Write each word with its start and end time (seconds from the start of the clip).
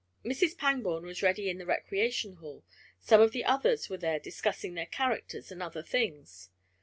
Mrs. 0.25 0.57
Pangborn 0.57 1.05
was 1.05 1.21
ready 1.21 1.47
in 1.47 1.59
the 1.59 1.65
recreation 1.67 2.37
hall, 2.37 2.63
some 2.99 3.21
of 3.21 3.33
the 3.33 3.45
others 3.45 3.87
were 3.87 3.97
there 3.99 4.19
discussing 4.19 4.73
their 4.73 4.87
characters 4.87 5.51
and 5.51 5.61
other 5.61 5.83
things. 5.83 6.49